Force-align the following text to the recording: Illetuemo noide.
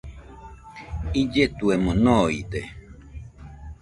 Illetuemo 1.21 1.91
noide. 2.03 2.61